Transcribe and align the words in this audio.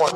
Olá, 0.00 0.08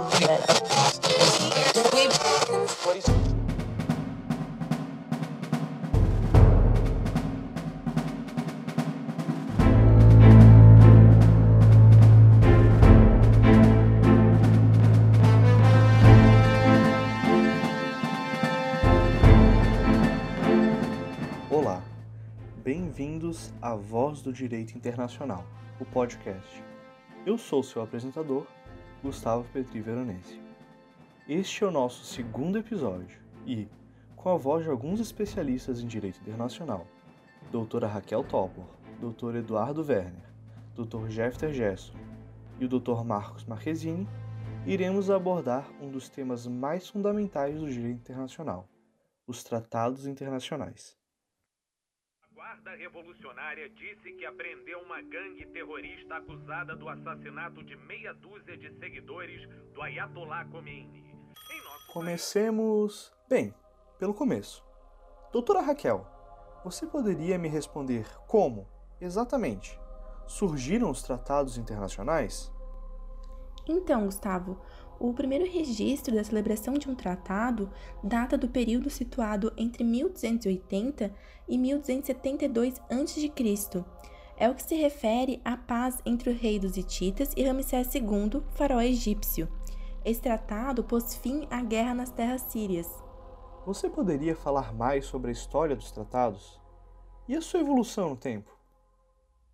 bem-vindos 22.65 23.53
à 23.61 23.75
Voz 23.75 24.23
do 24.23 24.33
Direito 24.33 24.79
Internacional, 24.79 25.45
o 25.79 25.85
podcast. 25.85 26.65
Eu 27.27 27.37
sou 27.37 27.63
seu 27.63 27.83
apresentador, 27.83 28.47
Gustavo 29.05 29.45
Petri 29.53 29.83
Veronese. 29.83 30.41
Este 31.29 31.63
é 31.63 31.67
o 31.67 31.71
nosso 31.71 32.07
segundo 32.07 32.57
episódio 32.57 33.21
e, 33.47 33.69
com 34.17 34.31
a 34.31 34.37
voz 34.39 34.65
de 34.65 34.71
alguns 34.71 34.99
especialistas 34.99 35.83
em 35.83 35.87
direito 35.87 36.23
internacional, 36.23 36.87
doutora 37.53 37.87
Raquel 37.87 38.25
Topor, 38.25 38.65
doutor 38.99 39.37
Eduardo 39.37 39.83
Werner, 39.83 40.25
doutor 40.75 41.11
Jeffter 41.11 41.53
Gesso 41.53 41.93
e 42.59 42.65
o 42.65 42.69
doutor 42.69 43.05
Marcos 43.05 43.45
Marquezini, 43.45 44.09
iremos 44.65 45.11
abordar 45.11 45.71
um 45.83 45.91
dos 45.91 46.09
temas 46.09 46.47
mais 46.47 46.89
fundamentais 46.89 47.61
do 47.61 47.69
direito 47.69 47.99
internacional, 47.99 48.67
os 49.27 49.45
tratados 49.45 50.07
internacionais. 50.07 50.97
A 52.45 52.57
Guarda 52.57 52.77
Revolucionária 52.77 53.71
disse 53.71 54.13
que 54.13 54.27
apreendeu 54.27 54.79
uma 54.81 55.01
gangue 55.01 55.47
terrorista 55.47 56.17
acusada 56.17 56.77
do 56.77 56.91
assassinato 56.91 57.65
de 57.65 57.75
meia 57.75 58.13
dúzia 58.13 58.55
de 58.59 58.71
seguidores 58.79 59.49
do 59.73 59.81
Ayatollah 59.81 60.45
Khomeini. 60.51 61.03
Comecemos. 61.91 63.11
Bem, 63.27 63.55
pelo 63.99 64.13
começo. 64.13 64.63
Doutora 65.33 65.63
Raquel, 65.63 66.07
você 66.63 66.87
poderia 66.87 67.39
me 67.39 67.49
responder 67.49 68.07
como, 68.27 68.69
exatamente, 69.01 69.81
surgiram 70.27 70.91
os 70.91 71.03
tratados 71.03 71.57
internacionais? 71.57 72.53
Então, 73.67 74.05
Gustavo, 74.05 74.61
o 75.09 75.15
primeiro 75.15 75.45
registro 75.45 76.15
da 76.15 76.25
celebração 76.25 76.75
de 76.75 76.89
um 76.89 76.95
tratado 76.95 77.71
data 78.03 78.39
do 78.39 78.49
período 78.49 78.89
situado 78.89 79.53
entre 79.57 79.85
1280 79.85 81.15
e 81.47 81.59
1272 81.59 82.81
a.C. 82.91 83.85
É 84.37 84.49
o 84.49 84.55
que 84.55 84.63
se 84.63 84.75
refere 84.75 85.41
à 85.45 85.57
paz 85.57 85.99
entre 86.07 86.31
o 86.31 86.35
rei 86.35 86.59
dos 86.59 86.77
Hititas 86.77 87.33
e 87.37 87.45
Ramsés 87.45 87.95
II, 87.95 88.43
faraó 88.55 88.81
egípcio. 88.81 89.49
Esse 90.05 90.23
tratado 90.23 90.83
pôs 90.83 91.15
fim 91.15 91.47
à 91.51 91.63
guerra 91.63 91.95
nas 91.95 92.11
terras 92.11 92.43
sírias. 92.43 92.89
Você 93.67 93.89
poderia 93.89 94.35
falar 94.35 94.75
mais 94.75 95.05
sobre 95.05 95.29
a 95.31 95.33
história 95.33 95.77
dos 95.77 95.91
tratados? 95.91 96.61
E 97.29 97.37
a 97.37 97.41
sua 97.41 97.61
evolução 97.61 98.11
no 98.11 98.17
tempo? 98.17 98.54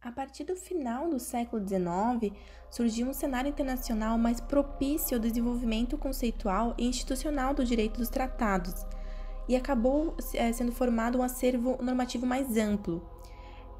A 0.02 0.10
partir 0.10 0.44
do 0.44 0.56
final 0.56 1.10
do 1.10 1.20
século 1.20 1.62
XIX, 1.62 2.34
surgiu 2.70 3.06
um 3.06 3.12
cenário 3.12 3.50
internacional 3.50 4.16
mais 4.16 4.40
propício 4.40 5.14
ao 5.14 5.20
desenvolvimento 5.20 5.98
conceitual 5.98 6.74
e 6.78 6.86
institucional 6.86 7.52
do 7.52 7.62
direito 7.66 7.98
dos 7.98 8.08
tratados, 8.08 8.86
e 9.46 9.54
acabou 9.54 10.16
eh, 10.32 10.52
sendo 10.54 10.72
formado 10.72 11.18
um 11.18 11.22
acervo 11.22 11.76
normativo 11.82 12.24
mais 12.24 12.56
amplo. 12.56 13.06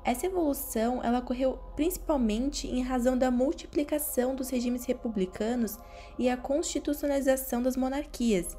Essa 0.04 0.26
evolução 0.26 1.02
ela 1.02 1.20
ocorreu 1.20 1.58
principalmente 1.74 2.66
em 2.66 2.82
razão 2.82 3.16
da 3.16 3.30
multiplicação 3.30 4.34
dos 4.34 4.50
regimes 4.50 4.84
republicanos 4.84 5.78
e 6.18 6.28
a 6.28 6.36
constitucionalização 6.36 7.62
das 7.62 7.78
monarquias. 7.78 8.58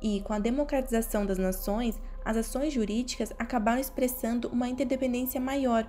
E 0.00 0.20
com 0.20 0.32
a 0.32 0.38
democratização 0.38 1.26
das 1.26 1.38
nações, 1.38 2.00
as 2.24 2.36
ações 2.36 2.72
jurídicas 2.72 3.32
acabaram 3.40 3.80
expressando 3.80 4.48
uma 4.48 4.68
interdependência 4.68 5.40
maior, 5.40 5.84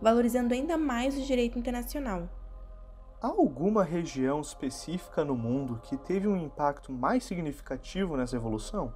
valorizando 0.00 0.54
ainda 0.54 0.76
mais 0.76 1.16
o 1.16 1.22
direito 1.22 1.58
internacional. 1.58 2.28
Há 3.20 3.26
alguma 3.26 3.82
região 3.82 4.40
específica 4.40 5.24
no 5.24 5.34
mundo 5.34 5.80
que 5.84 5.96
teve 5.96 6.28
um 6.28 6.36
impacto 6.36 6.92
mais 6.92 7.24
significativo 7.24 8.16
nessa 8.16 8.36
evolução? 8.36 8.94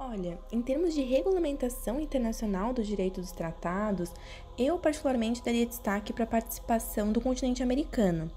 Olha, 0.00 0.38
em 0.50 0.62
termos 0.62 0.94
de 0.94 1.02
regulamentação 1.02 2.00
internacional 2.00 2.72
do 2.72 2.82
direito 2.82 3.20
dos 3.20 3.32
tratados, 3.32 4.10
eu 4.56 4.78
particularmente 4.78 5.44
daria 5.44 5.66
destaque 5.66 6.12
para 6.12 6.24
a 6.24 6.28
participação 6.28 7.12
do 7.12 7.20
continente 7.20 7.62
americano, 7.62 8.30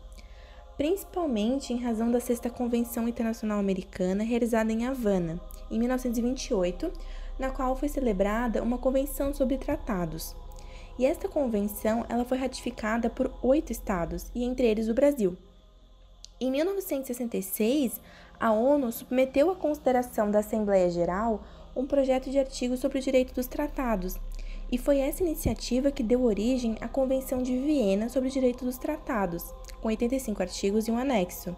principalmente 0.75 1.71
em 1.71 1.77
razão 1.77 2.11
da 2.11 2.19
Sexta 2.19 2.49
Convenção 2.49 3.07
Internacional 3.07 3.59
Americana 3.59 4.23
realizada 4.23 4.73
em 4.73 4.87
Havana, 4.87 5.39
em 5.69 5.77
1928, 5.77 6.91
na 7.37 7.51
qual 7.51 7.75
foi 7.75 7.87
celebrada 7.87 8.63
uma 8.63 8.79
convenção 8.79 9.33
sobre 9.33 9.57
tratados. 9.57 10.35
E 10.97 11.05
esta 11.05 11.27
convenção 11.27 12.05
ela 12.09 12.25
foi 12.25 12.37
ratificada 12.37 13.09
por 13.09 13.31
oito 13.41 13.71
estados, 13.71 14.31
e 14.35 14.43
entre 14.43 14.67
eles 14.67 14.87
o 14.87 14.93
Brasil. 14.93 15.37
Em 16.39 16.49
1966, 16.49 18.01
a 18.39 18.51
ONU 18.51 18.91
submeteu 18.91 19.51
à 19.51 19.55
consideração 19.55 20.31
da 20.31 20.39
Assembleia 20.39 20.89
Geral 20.89 21.43
um 21.75 21.85
projeto 21.85 22.29
de 22.29 22.39
artigo 22.39 22.75
sobre 22.75 22.99
o 22.99 23.01
direito 23.01 23.33
dos 23.33 23.47
tratados, 23.47 24.17
e 24.71 24.77
foi 24.77 24.99
essa 24.99 25.21
iniciativa 25.21 25.91
que 25.91 26.01
deu 26.01 26.23
origem 26.23 26.77
à 26.79 26.87
Convenção 26.87 27.43
de 27.43 27.57
Viena 27.57 28.09
sobre 28.09 28.29
o 28.29 28.31
direito 28.31 28.63
dos 28.63 28.77
tratados, 28.77 29.53
com 29.81 29.89
85 29.89 30.41
artigos 30.41 30.87
e 30.87 30.91
um 30.91 30.97
anexo. 30.97 31.55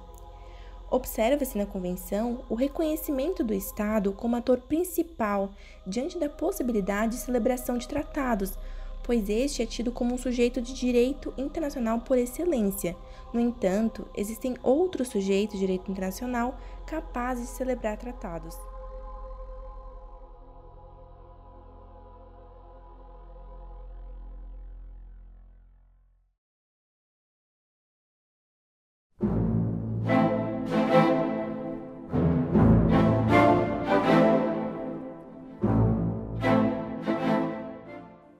Observa-se 0.89 1.57
na 1.57 1.65
Convenção 1.65 2.43
o 2.49 2.55
reconhecimento 2.55 3.43
do 3.43 3.53
Estado 3.53 4.11
como 4.13 4.35
ator 4.35 4.59
principal 4.59 5.51
diante 5.87 6.19
da 6.19 6.29
possibilidade 6.29 7.15
de 7.15 7.21
celebração 7.21 7.77
de 7.77 7.87
tratados, 7.87 8.57
pois 9.03 9.29
este 9.29 9.61
é 9.61 9.65
tido 9.65 9.91
como 9.91 10.15
um 10.15 10.17
sujeito 10.17 10.61
de 10.61 10.73
direito 10.73 11.33
internacional 11.37 11.99
por 11.99 12.17
excelência. 12.17 12.95
No 13.33 13.39
entanto, 13.39 14.07
existem 14.15 14.55
outros 14.63 15.09
sujeitos 15.09 15.55
de 15.55 15.59
direito 15.59 15.91
internacional 15.91 16.57
capazes 16.85 17.49
de 17.49 17.55
celebrar 17.55 17.97
tratados. 17.97 18.55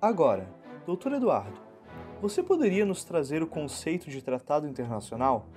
Agora, 0.04 0.46
doutor 0.86 1.14
Eduardo, 1.14 1.62
você 2.22 2.44
poderia 2.44 2.86
nos 2.86 3.06
trazer 3.06 3.42
o 3.42 3.48
conceito 3.48 4.10
de 4.10 4.22
tratado 4.22 4.68
internacional, 4.68 5.48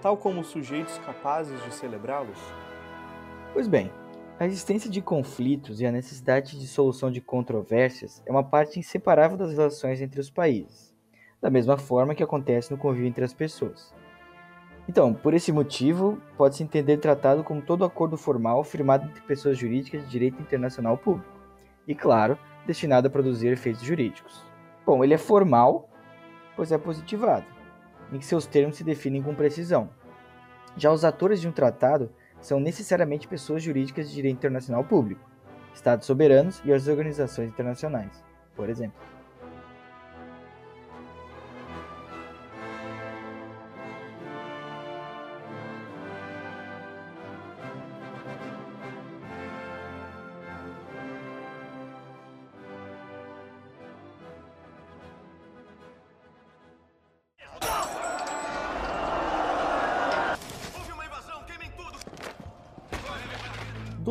tal 0.00 0.16
como 0.16 0.44
sujeitos 0.44 0.96
capazes 0.98 1.60
de 1.64 1.74
celebrá-los? 1.74 2.38
Pois 3.52 3.66
bem, 3.66 3.90
a 4.38 4.46
existência 4.46 4.88
de 4.88 5.02
conflitos 5.02 5.80
e 5.80 5.84
a 5.84 5.90
necessidade 5.90 6.60
de 6.60 6.68
solução 6.68 7.10
de 7.10 7.20
controvérsias 7.20 8.22
é 8.24 8.30
uma 8.30 8.44
parte 8.44 8.78
inseparável 8.78 9.36
das 9.36 9.50
relações 9.50 10.00
entre 10.00 10.20
os 10.20 10.30
países, 10.30 10.94
da 11.42 11.50
mesma 11.50 11.76
forma 11.76 12.14
que 12.14 12.22
acontece 12.22 12.70
no 12.70 12.78
convívio 12.78 13.08
entre 13.08 13.24
as 13.24 13.34
pessoas. 13.34 13.92
Então, 14.88 15.12
por 15.12 15.34
esse 15.34 15.50
motivo, 15.50 16.22
pode-se 16.36 16.62
entender 16.62 16.98
tratado 16.98 17.42
como 17.42 17.60
todo 17.60 17.84
acordo 17.84 18.16
formal 18.16 18.62
firmado 18.62 19.06
entre 19.06 19.22
pessoas 19.22 19.58
jurídicas 19.58 20.04
de 20.04 20.08
direito 20.08 20.40
internacional 20.40 20.96
público. 20.96 21.36
E, 21.88 21.96
claro, 21.96 22.38
destinado 22.68 23.08
a 23.08 23.10
produzir 23.10 23.48
efeitos 23.48 23.82
jurídicos. 23.82 24.44
Bom, 24.86 25.02
ele 25.02 25.14
é 25.14 25.18
formal, 25.18 25.88
pois 26.54 26.70
é 26.70 26.78
positivado, 26.78 27.46
em 28.12 28.18
que 28.18 28.26
seus 28.26 28.46
termos 28.46 28.76
se 28.76 28.84
definem 28.84 29.22
com 29.22 29.34
precisão. 29.34 29.88
Já 30.76 30.92
os 30.92 31.04
atores 31.04 31.40
de 31.40 31.48
um 31.48 31.52
tratado 31.52 32.12
são 32.40 32.60
necessariamente 32.60 33.26
pessoas 33.26 33.62
jurídicas 33.62 34.08
de 34.08 34.14
direito 34.14 34.36
internacional 34.36 34.84
público, 34.84 35.28
estados 35.74 36.06
soberanos 36.06 36.60
e 36.64 36.72
as 36.72 36.86
organizações 36.86 37.48
internacionais, 37.48 38.22
por 38.54 38.68
exemplo. 38.68 39.00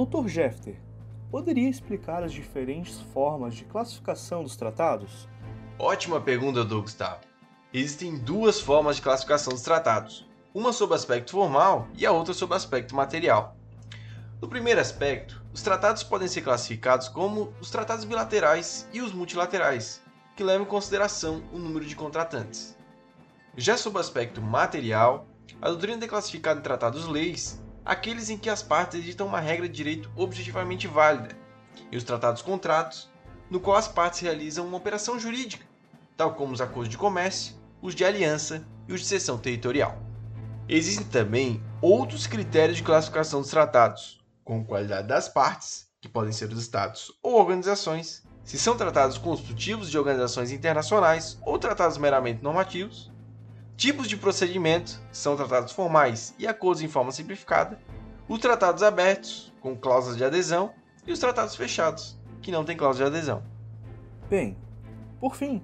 Dr. 0.06 0.28
Jeffter, 0.28 0.80
poderia 1.32 1.68
explicar 1.68 2.22
as 2.22 2.32
diferentes 2.32 3.02
formas 3.12 3.56
de 3.56 3.66
classificação 3.66 4.44
dos 4.44 4.56
tratados? 4.56 5.28
Ótima 5.80 6.22
pergunta, 6.22 6.64
do 6.64 6.84
Gustavo. 6.84 7.22
Existem 7.74 8.16
duas 8.16 8.62
formas 8.62 8.98
de 8.98 9.02
classificação 9.02 9.54
dos 9.54 9.64
tratados. 9.64 10.30
uma 10.54 10.72
sob 10.72 10.94
aspecto 10.94 11.32
formal 11.32 11.88
e 11.96 12.06
a 12.06 12.12
outra 12.12 12.32
sob 12.32 12.54
aspecto 12.54 12.96
material. 12.96 13.56
No 14.40 14.48
primeiro 14.48 14.80
aspecto, 14.80 15.44
os 15.52 15.64
tratados 15.64 16.04
podem 16.04 16.28
ser 16.28 16.42
classificados 16.42 17.10
como 17.10 17.52
os 17.60 17.72
tratados 17.72 18.06
bilaterais 18.06 18.88
e 18.94 19.02
os 19.02 19.12
multilaterais, 19.12 20.00
que 20.36 20.44
levam 20.44 20.68
em 20.68 20.70
consideração 20.70 21.44
o 21.52 21.58
número 21.58 21.86
de 21.86 21.96
contratantes. 21.96 22.78
Já 23.56 23.76
sob 23.76 24.00
aspecto 24.00 24.44
material, 24.44 25.26
a 25.60 25.70
doutrina 25.70 25.98
tem 25.98 26.08
classificado 26.08 26.60
em 26.60 26.64
tratados-leis 26.64 27.66
aqueles 27.88 28.30
em 28.30 28.38
que 28.38 28.50
as 28.50 28.62
partes 28.62 29.00
editam 29.00 29.26
uma 29.26 29.40
regra 29.40 29.68
de 29.68 29.74
direito 29.74 30.12
objetivamente 30.14 30.88
válida, 30.88 31.34
e 31.90 31.96
os 31.96 32.04
tratados-contratos, 32.04 33.10
no 33.50 33.62
qual 33.62 33.78
as 33.78 33.88
partes 33.88 34.20
realizam 34.20 34.68
uma 34.68 34.76
operação 34.76 35.18
jurídica, 35.18 35.66
tal 36.18 36.34
como 36.34 36.52
os 36.52 36.60
acordos 36.60 36.90
de 36.90 36.98
comércio, 36.98 37.56
os 37.82 37.96
de 37.96 38.04
aliança 38.04 38.68
e 38.90 38.94
os 38.94 39.00
de 39.00 39.08
cessão 39.08 39.38
territorial. 39.38 39.98
Existem 40.68 41.08
também 41.08 41.64
outros 41.82 42.28
critérios 42.28 42.76
de 42.76 42.84
classificação 42.84 43.40
dos 43.40 43.50
tratados, 43.50 44.22
como 44.44 44.66
qualidade 44.66 45.08
das 45.08 45.30
partes, 45.30 45.88
que 46.02 46.10
podem 46.10 46.34
ser 46.34 46.52
os 46.52 46.62
estados 46.62 47.14
ou 47.24 47.36
organizações, 47.36 48.22
se 48.44 48.60
são 48.60 48.76
tratados 48.76 49.18
constitutivos 49.18 49.90
de 49.90 49.98
organizações 49.98 50.52
internacionais 50.52 51.38
ou 51.42 51.58
tratados 51.58 51.98
meramente 51.98 52.44
normativos, 52.44 53.10
tipos 53.78 54.08
de 54.08 54.18
procedimento, 54.18 55.00
são 55.12 55.38
tratados 55.38 55.72
formais 55.72 56.34
e 56.40 56.48
acordos 56.48 56.82
em 56.82 56.88
forma 56.88 57.12
simplificada, 57.12 57.80
os 58.28 58.40
tratados 58.40 58.82
abertos, 58.82 59.54
com 59.62 59.78
cláusulas 59.78 60.18
de 60.18 60.26
adesão, 60.26 60.74
e 61.06 61.12
os 61.12 61.20
tratados 61.20 61.56
fechados, 61.56 62.18
que 62.42 62.52
não 62.52 62.66
têm 62.66 62.76
cláusula 62.76 63.10
de 63.10 63.16
adesão. 63.16 63.44
Bem, 64.28 64.58
por 65.20 65.36
fim, 65.36 65.64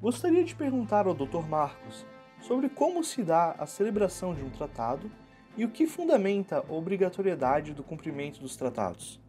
gostaria 0.00 0.42
de 0.42 0.54
perguntar 0.54 1.06
ao 1.06 1.14
Dr. 1.14 1.46
Marcos 1.46 2.04
sobre 2.40 2.68
como 2.70 3.04
se 3.04 3.22
dá 3.22 3.54
a 3.58 3.66
celebração 3.66 4.34
de 4.34 4.42
um 4.42 4.50
tratado 4.50 5.10
e 5.56 5.64
o 5.64 5.70
que 5.70 5.86
fundamenta 5.86 6.64
a 6.66 6.72
obrigatoriedade 6.72 7.74
do 7.74 7.84
cumprimento 7.84 8.40
dos 8.40 8.56
tratados. 8.56 9.20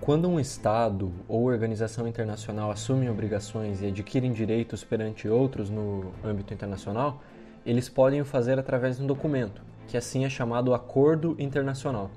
Quando 0.00 0.30
um 0.30 0.40
Estado 0.40 1.12
ou 1.28 1.44
organização 1.44 2.08
internacional 2.08 2.70
assumem 2.70 3.10
obrigações 3.10 3.82
e 3.82 3.86
adquirem 3.86 4.32
direitos 4.32 4.82
perante 4.82 5.28
outros 5.28 5.68
no 5.68 6.10
âmbito 6.24 6.54
internacional, 6.54 7.22
eles 7.66 7.90
podem 7.90 8.18
o 8.18 8.24
fazer 8.24 8.58
através 8.58 8.96
de 8.96 9.02
um 9.02 9.06
documento, 9.06 9.60
que 9.86 9.98
assim 9.98 10.24
é 10.24 10.30
chamado 10.30 10.72
Acordo 10.72 11.36
Internacional. 11.38 12.10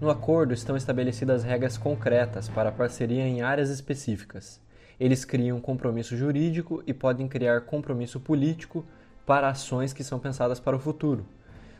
No 0.00 0.10
acordo 0.10 0.54
estão 0.54 0.76
estabelecidas 0.76 1.42
regras 1.42 1.76
concretas 1.76 2.48
para 2.48 2.68
a 2.68 2.72
parceria 2.72 3.26
em 3.26 3.42
áreas 3.42 3.68
específicas. 3.68 4.60
Eles 4.98 5.24
criam 5.24 5.60
compromisso 5.60 6.16
jurídico 6.16 6.84
e 6.86 6.94
podem 6.94 7.26
criar 7.26 7.62
compromisso 7.62 8.20
político 8.20 8.86
para 9.26 9.48
ações 9.48 9.92
que 9.92 10.04
são 10.04 10.20
pensadas 10.20 10.60
para 10.60 10.76
o 10.76 10.80
futuro. 10.80 11.26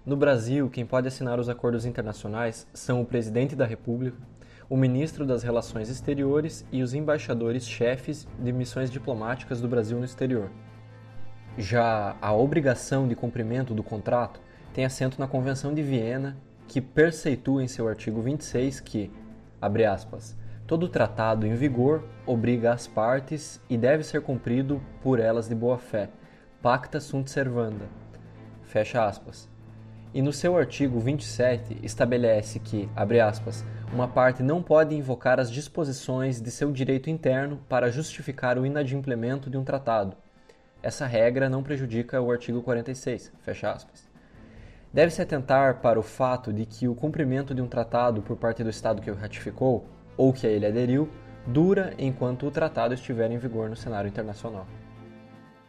No 0.05 0.17
Brasil, 0.17 0.69
quem 0.69 0.85
pode 0.85 1.07
assinar 1.07 1.39
os 1.39 1.49
acordos 1.49 1.87
internacionais 1.87 2.67
são 2.75 3.01
o 3.01 3.07
presidente 3.07 3.55
da 3.55 3.65
República, 3.65 4.17
o 4.71 4.77
ministro 4.77 5.25
das 5.25 5.43
Relações 5.43 5.89
Exteriores 5.89 6.67
e 6.71 6.83
os 6.83 6.93
embaixadores-chefes 6.93 8.29
de 8.39 8.53
missões 8.53 8.91
diplomáticas 8.91 9.63
do 9.63 9.69
Brasil 9.69 9.99
no 9.99 10.05
exterior. 10.05 10.51
Já 11.57 12.17
a 12.21 12.35
obrigação 12.35 13.09
de 13.09 13.17
cumprimento 13.17 13.73
do 13.73 13.83
contrato 13.83 14.41
tem 14.75 14.85
assento 14.85 15.19
na 15.19 15.27
Convenção 15.27 15.73
de 15.73 15.83
Viena, 15.83 16.37
que 16.67 16.83
preceitua 16.83 17.65
em 17.65 17.69
seu 17.69 17.89
artigo 17.89 18.21
26 18.21 18.81
que, 18.81 19.11
abre 19.59 19.87
aspas, 19.87 20.37
todo 20.67 20.87
tratado 20.87 21.47
em 21.47 21.55
vigor 21.55 22.05
obriga 22.27 22.75
as 22.75 22.87
partes 22.87 23.59
e 23.71 23.77
deve 23.79 24.05
ser 24.05 24.21
cumprido 24.21 24.83
por 25.03 25.19
elas 25.19 25.49
de 25.49 25.55
boa 25.55 25.79
fé, 25.79 26.11
pacta 26.61 27.01
sunt 27.01 27.29
servanda, 27.29 27.87
fecha 28.65 29.03
aspas. 29.07 29.49
E 30.13 30.21
no 30.21 30.33
seu 30.33 30.59
artigo 30.59 31.01
27 31.01 31.79
estabelece 31.83 32.59
que, 32.59 32.89
abre 32.95 33.19
aspas, 33.19 33.65
uma 33.93 34.07
parte 34.07 34.43
não 34.43 34.63
pode 34.63 34.95
invocar 34.95 35.41
as 35.41 35.51
disposições 35.51 36.41
de 36.41 36.51
seu 36.51 36.71
direito 36.71 37.09
interno 37.09 37.59
para 37.69 37.91
justificar 37.91 38.59
o 38.59 38.67
inadimplemento 38.67 39.49
de 39.49 39.57
um 39.57 39.65
tratado. 39.65 40.17
Essa 40.83 41.07
regra 41.07 41.49
não 41.49 41.63
prejudica 41.63 42.21
o 42.21 42.31
artigo 42.31 42.63
46. 42.63 43.33
Fecha 43.41 43.73
aspas. 43.73 44.09
Deve-se 44.93 45.23
atentar 45.23 45.81
para 45.81 45.99
o 45.99 46.03
fato 46.03 46.53
de 46.53 46.67
que 46.67 46.87
o 46.87 46.95
cumprimento 46.95 47.55
de 47.55 47.63
um 47.63 47.67
tratado 47.67 48.23
por 48.23 48.37
parte 48.37 48.63
do 48.63 48.71
Estado 48.71 49.03
que 49.03 49.11
o 49.11 49.15
ratificou 49.15 49.87
ou 50.17 50.33
que 50.33 50.47
a 50.47 50.51
ele 50.51 50.67
aderiu 50.67 51.09
dura 51.47 51.95
enquanto 51.99 52.47
o 52.47 52.51
tratado 52.51 52.95
estiver 52.95 53.31
em 53.31 53.39
vigor 53.39 53.71
no 53.71 53.77
cenário 53.77 54.09
internacional. 54.09 54.67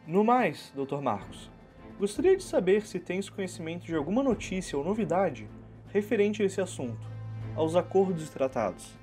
No 0.06 0.24
mais, 0.24 0.74
Dr. 0.75 1.01
Marcos, 1.01 1.50
gostaria 1.98 2.36
de 2.36 2.44
saber 2.44 2.86
se 2.86 3.00
tens 3.00 3.30
conhecimento 3.30 3.86
de 3.86 3.95
alguma 3.95 4.22
notícia 4.22 4.77
ou 4.77 4.83
novidade 4.83 5.48
referente 5.88 6.44
a 6.44 6.45
esse 6.45 6.60
assunto 6.60 7.09
aos 7.60 7.76
acordos 7.76 8.26
e 8.26 8.32
tratados? 8.32 8.98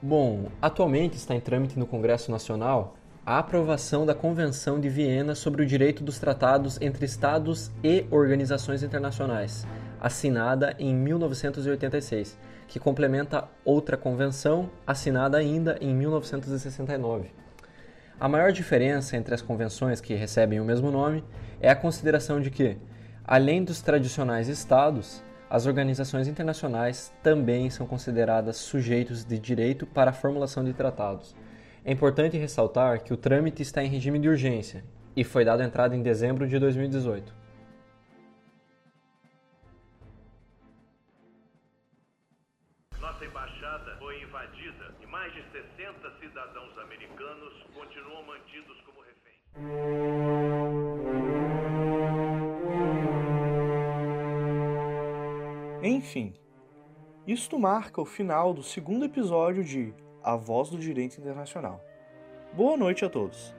Bom, 0.00 0.50
atualmente 0.60 1.16
está 1.16 1.34
em 1.34 1.40
trâmite 1.40 1.78
no 1.78 1.86
Congresso 1.86 2.30
Nacional 2.30 2.96
a 3.24 3.38
aprovação 3.38 4.04
da 4.04 4.14
Convenção 4.14 4.78
de 4.78 4.90
Viena 4.90 5.34
sobre 5.34 5.62
o 5.62 5.66
Direito 5.66 6.04
dos 6.04 6.18
Tratados 6.18 6.78
entre 6.80 7.06
Estados 7.06 7.72
e 7.82 8.04
Organizações 8.10 8.82
Internacionais, 8.82 9.66
assinada 9.98 10.76
em 10.78 10.94
1986, 10.94 12.38
que 12.68 12.78
complementa 12.78 13.48
outra 13.64 13.96
convenção 13.96 14.70
assinada 14.86 15.38
ainda 15.38 15.78
em 15.80 15.92
1969. 15.94 17.30
A 18.20 18.28
maior 18.28 18.52
diferença 18.52 19.16
entre 19.16 19.34
as 19.34 19.42
convenções 19.42 20.00
que 20.00 20.14
recebem 20.14 20.60
o 20.60 20.64
mesmo 20.64 20.90
nome 20.90 21.24
é 21.58 21.70
a 21.70 21.76
consideração 21.76 22.40
de 22.40 22.50
que, 22.50 22.76
além 23.24 23.64
dos 23.64 23.80
tradicionais 23.80 24.46
Estados, 24.46 25.24
as 25.48 25.66
organizações 25.66 26.26
internacionais 26.26 27.14
também 27.22 27.70
são 27.70 27.86
consideradas 27.86 28.56
sujeitos 28.56 29.24
de 29.24 29.38
direito 29.38 29.86
para 29.86 30.10
a 30.10 30.14
formulação 30.14 30.64
de 30.64 30.72
tratados. 30.72 31.36
É 31.84 31.92
importante 31.92 32.36
ressaltar 32.36 33.04
que 33.04 33.12
o 33.12 33.16
trâmite 33.16 33.62
está 33.62 33.82
em 33.82 33.88
regime 33.88 34.18
de 34.18 34.28
urgência 34.28 34.84
e 35.14 35.22
foi 35.22 35.44
dado 35.44 35.62
entrada 35.62 35.94
em 35.94 36.02
dezembro 36.02 36.48
de 36.48 36.58
2018. 36.58 37.32
Nossa 43.00 43.24
embaixada 43.24 43.96
foi 43.98 44.20
invadida 44.20 44.94
e 45.00 45.06
mais 45.06 45.32
de 45.32 45.42
60 45.52 46.10
cidadãos 46.20 46.76
americanos 46.78 47.54
continuam 47.72 48.26
mantidos 48.26 48.80
como 48.80 48.98
reféns. 49.00 49.95
Enfim, 55.86 56.34
isto 57.28 57.60
marca 57.60 58.00
o 58.00 58.04
final 58.04 58.52
do 58.52 58.60
segundo 58.60 59.04
episódio 59.04 59.62
de 59.62 59.94
A 60.20 60.34
Voz 60.34 60.68
do 60.68 60.76
Direito 60.76 61.16
Internacional. 61.16 61.80
Boa 62.52 62.76
noite 62.76 63.04
a 63.04 63.08
todos. 63.08 63.54